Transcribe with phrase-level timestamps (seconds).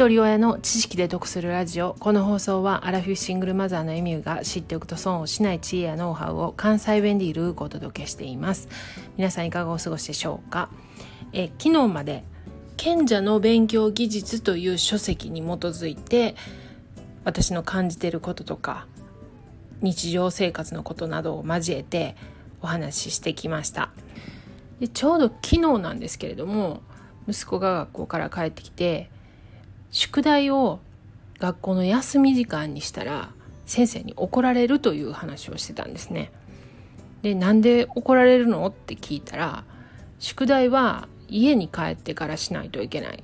[0.00, 1.94] 一人親の知識で得するラジオ。
[2.00, 8.70] この放送はアラフィフシングルマザーのエミューが知っておくと損をしない知恵やノウハウを関西弁でいるお届けしています。
[9.18, 10.70] 皆さんいかがお過ごしでしょうか？
[11.34, 12.24] え昨日まで
[12.78, 16.34] 賢者の勉強技術という書籍に基づいて
[17.24, 18.86] 私の感じていることとか
[19.82, 22.16] 日常生活のことなどを交えて
[22.62, 23.90] お話ししてきました。
[24.80, 26.80] でちょうど昨日なんですけれども
[27.28, 29.10] 息子が学校から帰ってきて
[29.90, 30.80] 宿題を
[31.38, 33.30] 学校の休み時間にしたら
[33.66, 36.32] 先生に怒られるという話をしてたんですね。
[37.22, 38.66] でなんで怒られるの？
[38.66, 39.64] って聞いたら
[40.18, 43.22] 宿題は家に帰ってからしないといけない。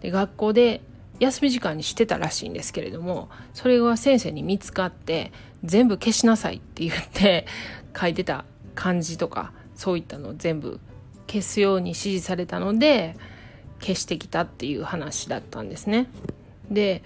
[0.00, 0.80] で学校で
[1.18, 5.32] 休み時間にしてたらしいんですけれどもそれが先生に見つかって
[5.64, 7.46] 全部消しなさいって言って
[7.98, 10.78] 書いてた漢字とかそういったのを全部
[11.26, 13.16] 消すように指示されたので
[13.80, 16.08] 消してきたっていう話だったんですね。
[16.70, 17.02] で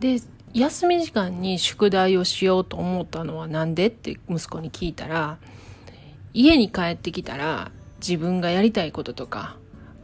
[0.00, 0.20] で
[0.52, 5.38] 休み時間に宿題をしようと思ったのは何でって息子に聞いたら
[6.32, 9.56] 家に帰ってきたら自分がやりたいこととか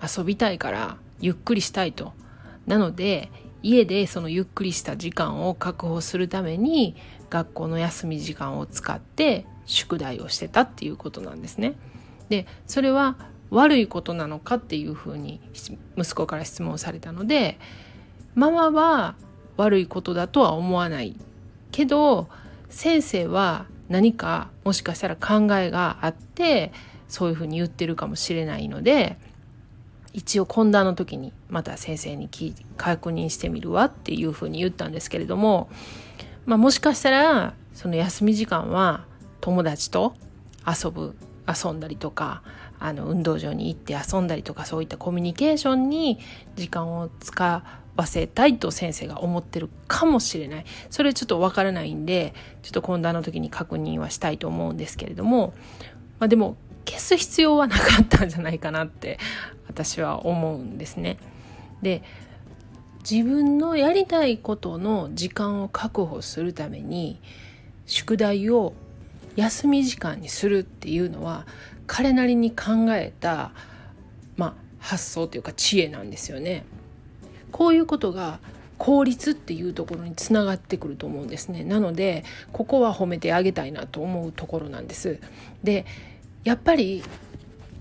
[0.03, 2.13] 遊びたいからゆっくりしたいと。
[2.67, 3.31] なので
[3.63, 6.97] 家でそのゆっくりした時間を確保するために
[7.29, 11.75] 学校の休み時間を使って宿題をしてたっていうことなんですね。
[12.29, 13.17] でそれは
[13.51, 15.41] 悪いことなのかっていうふうに
[15.97, 17.59] 息子から質問されたので
[18.35, 19.17] ママは
[19.57, 21.17] 悪いことだとは思わない
[21.73, 22.29] けど
[22.69, 26.73] 先生は何かもしかしたら考えがあって
[27.09, 29.17] そういうふうに言ってるかもしれないので
[30.13, 32.29] 一応懇談の時にまた先生に
[32.77, 35.69] 確認してみるわっていうふうに言ったんですけれども、
[36.47, 39.05] まあ、もしかしたらその休み時間は
[39.41, 40.15] 友達と
[40.67, 42.43] 遊ぶ遊んだりとか
[42.79, 46.19] あの運動場に行って遊んだりとかそういったコミュニケーションに
[46.57, 47.63] 時間を使
[47.97, 55.53] わせたいと先生が思ってるかもしれないそれちょっとわからないんでちょっと懇談の時に確認はしたいと思うんですけれども、
[56.19, 56.57] まあ、でも
[56.87, 59.19] 消す必要はなかったんじゃないかなって
[59.69, 61.19] 私は思うんですね。
[61.83, 62.03] で
[63.09, 67.21] 自分のやりたいことの時間を確保するために
[67.87, 68.75] 宿題を
[69.37, 71.47] 休み時間にするっていうのは
[71.87, 73.53] 彼なりに考えた、
[74.37, 76.65] まあ、発想というか知恵なんですよね。
[77.53, 78.39] こういうことが
[78.79, 81.65] 効率っていうところにつながってくると思うんですね。
[81.65, 85.19] なのでここは褒めてあげたいなと思うところなんです。
[85.63, 85.85] で
[86.45, 87.03] やっぱり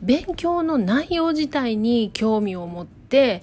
[0.02, 3.42] 勉強の内容自体に興味を持って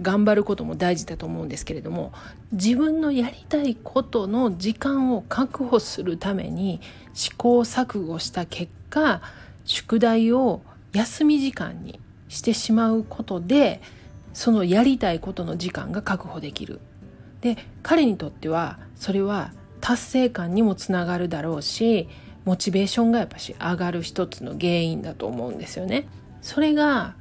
[0.00, 2.12] 頑張ることも大事だと思うんですけれども
[2.52, 6.80] 自分のやりたいことの時間を確保するために
[7.14, 9.20] 試行錯誤した結果
[9.64, 13.82] 宿題を休み時間にしてしまうことで
[14.32, 16.80] そのやりたいことの時間が確保できる。
[17.40, 22.08] で彼にとってはそれは達成感にもつながるだろうし
[22.44, 26.08] モチベーションがやっぱし上がる一つの原因だと思うんですよね。
[26.40, 27.14] それが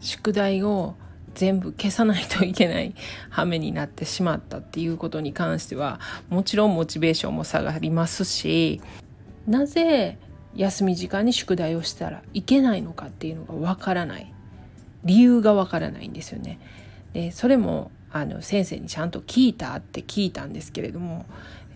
[0.00, 0.96] 宿題を
[1.34, 2.94] 全部消さないといけない
[3.30, 6.00] 羽目になってしまったっていうことに関しては
[6.30, 8.80] もちろんモチベーションも下がりますし
[9.46, 10.18] なぜ
[10.54, 14.32] 休み時間に宿題をしたらいけないのかっていうのがわからない
[15.04, 16.58] 理由がわからないんですよね。
[17.12, 21.26] でそれもあの先生にちゃんと聞いたって聞いたんですけれども、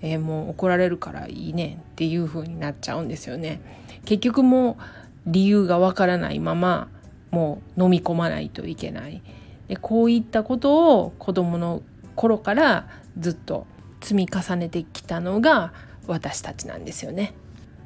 [0.03, 3.61] えー、もう怒られるからいいねっていう風になっちゃうんですよね。
[4.05, 4.83] 結局もう
[5.27, 6.89] 理由がわからないまま
[7.31, 9.23] もう飲み込まないといけない。
[9.69, 11.83] でこういったことを子どもの
[12.17, 13.67] 頃からずっと
[14.01, 15.73] 積み重ねてきたのが
[16.07, 17.35] 私たちなんですよね。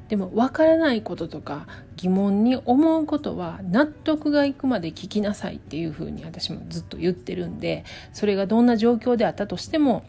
[0.08, 1.66] でも分からないこととか
[1.96, 10.04] 疑問に思うことは納得がいくまで聞きなさいっていうふうに私もずっと言ってるんでそれがどんな状況であったとしても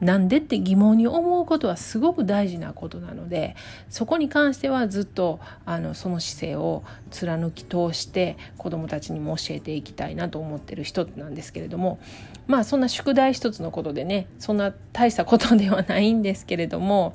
[0.00, 3.54] なんでって疑問に思うことはすごく大事なことなので
[3.90, 12.00] そこに関してはずっとあのその姿勢を貫き通して子どもたちにも教えていきたいなと思ってる一つなんですけれども
[12.46, 17.14] まあそんな宿題一つのことでねそんな大したことではないんですけれども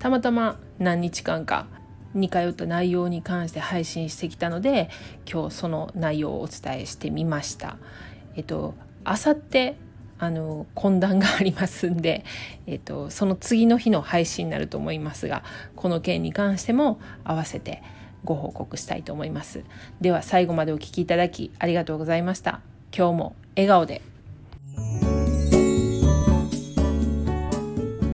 [0.00, 1.66] たまたま何日間か
[2.14, 4.88] 似通った内容に関して配信してきたので
[5.30, 7.76] 今日その内容をお伝えしてみました。
[8.36, 8.74] えっと
[9.04, 9.76] あさって
[10.24, 12.24] あの懇談がありますんで、
[12.66, 15.42] えっと、その次の日の配信になると思いますが
[15.76, 17.82] この件に関しても合わせて
[18.24, 19.64] ご報告したいと思います。
[20.00, 22.60] では最後までお聴きいただきありがとうございました。
[22.96, 24.13] 今日も笑顔で。